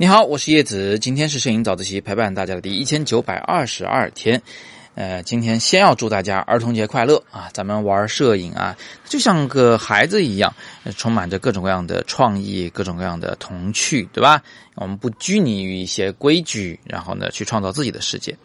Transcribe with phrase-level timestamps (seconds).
[0.00, 4.40] 你好，我是叶子，今天是摄影早自习陪伴大家的第一千九百二十二天。
[4.94, 7.50] 呃，今天先要祝大家儿童节快乐啊！
[7.52, 10.54] 咱们玩摄影啊，就像个孩子一样，
[10.96, 14.40] 充满着各种各样的创意，各种各样的童趣，对吧？
[14.76, 18.36] 我们不拘泥于一些规矩，然后呢，去创造自己的世界。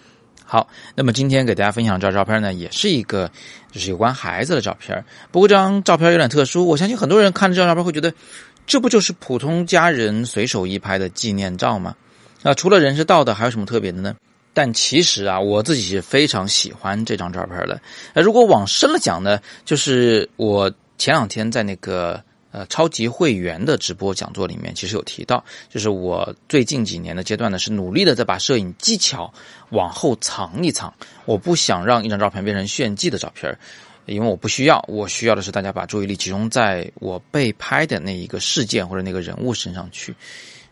[0.43, 3.29] 好，那么今天给大家分享这张照片呢，也是一个
[3.71, 5.05] 就是有关孩子的照片。
[5.31, 8.11] 不过这张照片有点特殊，我相信很多人看这张照片会觉得。
[8.66, 11.96] 这不就是普通家人随手一拍的纪念照吗？
[12.42, 14.15] 那除了人是道的，还有什么特别的呢？
[14.54, 17.82] 但其实啊，我自己是非常喜欢这张照片的。
[18.14, 29.34] 那如果往深了讲呢，就是我前两天在那个呃超级会员的直播讲座里面，其实有提到，就是我最近几年的阶段呢，是努力的在把摄影技巧
[29.70, 30.93] 往后藏一藏，
[31.25, 33.58] 我不想让一张照片变成炫技的照片。
[34.06, 40.14] 因为我不需要，我需要的是大家把注意力集中在我被拍的那一个事件或者那个人物身上去，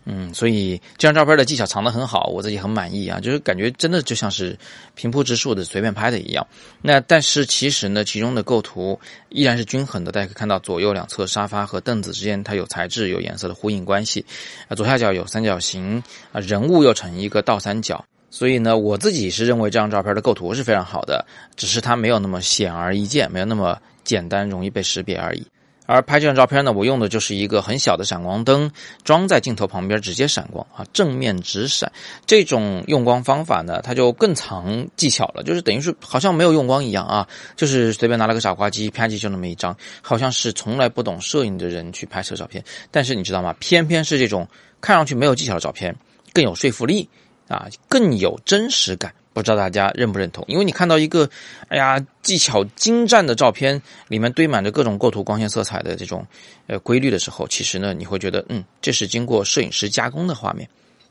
[0.06, 4.58] 嗯，所以这张照片的技巧藏得很好，我自己很满意啊，就是感觉真的就像是
[4.96, 6.46] 平铺直述的随便拍的一样。
[6.82, 14.26] 那但是其实呢，其中的构图依然是均衡的，大家可以看到左右两侧沙发和凳子之间它有材质有颜色的呼应关系，
[14.68, 18.04] 啊，左下角有三角形啊，人物又成一个倒三角。
[18.32, 21.24] 所以呢，我自己是认为这张照片的构图是非常好的，
[21.56, 25.46] 只是它没有那么显而易见，没有那么简单容易被识别而已。
[25.88, 28.72] 而拍这张照片呢，我用的就是一个很小的闪光灯，
[29.04, 31.92] 装在镜头旁边直接闪光啊，正面直闪。
[32.26, 42.64] 这种用光方法呢，它就更藏技巧了，就是等于是好像没有用光一样啊，就是随便拿了个傻瓜机啪叽就那么一张，好像是从来不懂摄影的人去拍摄照片。
[42.90, 43.54] 但是你知道吗？
[43.60, 44.48] 偏偏是这种
[44.80, 45.94] 看上去没有技巧的照片
[46.32, 47.10] 更有说服力。
[47.48, 50.44] 啊，更有真实感，不知道大家认不认同？
[50.48, 51.30] 因为你看到一个，
[51.68, 56.26] 哎呀，技巧精湛的照片，里面堆满着各种构图、光线、色彩的这种
[56.68, 60.68] 呃规律的时候，其实呢，你会觉得，嗯，这是经过摄影师加工的画面，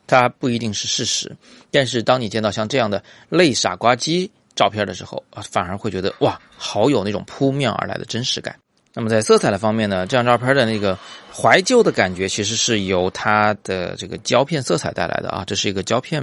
[0.06, 1.34] 它不一定是事实。
[1.70, 8.56] 但是当你见到像这样的类傻瓜机照片的时候，啊，反而会觉得，哇，好有那种扑面而来的真实感。
[8.92, 10.98] 那么在色彩的方面呢，这张照片的那个
[11.32, 15.44] 怀旧的感觉，其实是由它的这个胶片色彩带来的啊。
[15.46, 16.20] 这是一个胶片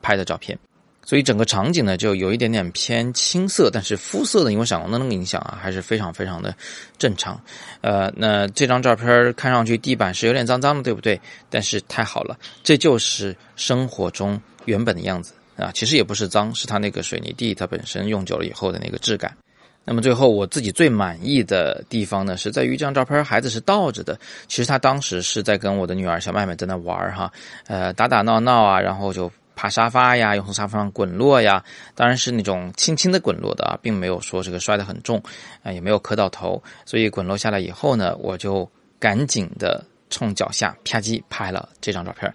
[0.00, 0.58] 拍的照片，
[1.04, 6.56] 所以整个场景呢就有一点点偏青色，但是肤色呢，因为闪光灯的影响啊，还是非常非常的
[6.96, 7.38] 正常。
[7.82, 11.20] 呃，那这张照片看上去地板是有点脏脏的，对不对？
[11.50, 15.70] 但是太好了，这就是生活中原本的样子啊。
[15.74, 19.36] 其实也不是脏，是它那个水泥地它本身用久了以后的那个质感。
[19.86, 24.18] 那么最后我自己最满意的地方呢，是在于这张照片孩子是倒着的。
[24.48, 27.32] 其实他当时是在跟我的女儿小妹妹在那玩哈，
[27.68, 31.62] 呃，打打闹闹啊，然后就爬沙发呀，又从沙发上滚落呀。
[31.94, 35.22] 当然是那种轻轻的滚落的啊，并没有说这个摔得很重
[35.62, 36.60] 啊，也没有磕到头。
[36.84, 42.34] 所以滚落下来以后呢，我就赶紧的冲脚下啪叽拍了这张照片。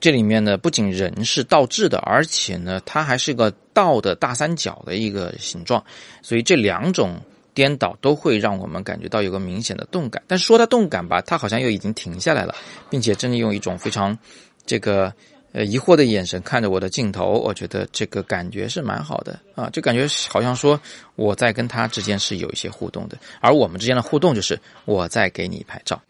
[0.00, 5.84] 这里面呢，不仅人是倒置的，而且呢，它还是个倒的大三角的一个形状，
[6.22, 7.20] 所以这两种
[7.52, 10.22] 颠倒都会让我们感觉到有个明显的动感。
[10.26, 12.54] 但说它动感吧，它好像又已经停下来了，
[12.88, 14.16] 并且真的用一种非常
[14.64, 15.12] 这个
[15.52, 20.80] 呃疑惑的眼神看着我的镜头，我觉得这个感觉是蛮好的啊，就感觉好像说
[21.14, 26.00] 我在跟他之间是有一些互动的，而我们之间的互动就是我在给你拍照。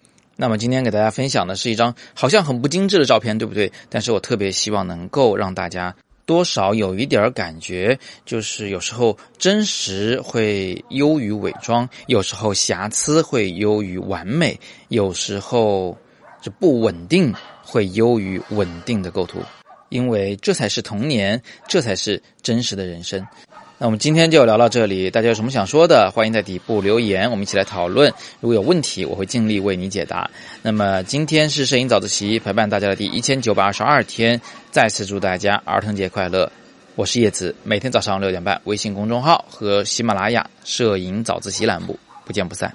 [0.40, 3.70] 那么今天给大家分享的是一张好像很不精致的照片，对不对？
[3.90, 14.58] 但是我特别希望能够让大家多少有一点感觉，就是有时候真实会优于伪装，有时候瑕疵会优于完美，
[14.88, 15.94] 有时候
[16.40, 19.40] 这不稳定会优于稳定的构图，
[19.90, 23.22] 因为这才是童年，这才是真实的人生。
[23.80, 28.12] 那我们今天就聊到这里，大家有什么想说的，欢迎在底部留言，我们一起来讨论。
[28.38, 30.30] 如果有问题，我会尽力为你解答。
[30.60, 34.38] 那么今天是摄影早自习陪伴大家的第一千九百二十二天，
[34.70, 36.52] 再次祝大家儿童节快乐！
[36.94, 42.70] 我是叶子，每天早上六点半，微信公众号和喜马拉雅摄影早自习栏目不见不散。